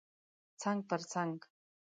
څنګ 0.61 0.79
پر 0.89 1.01
څنګ 1.11 1.37